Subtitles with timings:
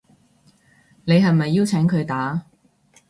[1.05, 2.47] 你係咪邀請佢打